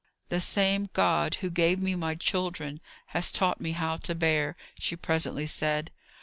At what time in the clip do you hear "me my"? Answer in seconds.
1.79-2.15